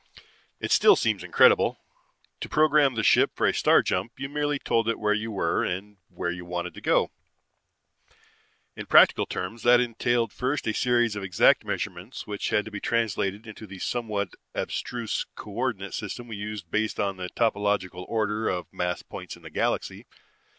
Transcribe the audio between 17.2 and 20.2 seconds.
topological order of mass points in the galaxy.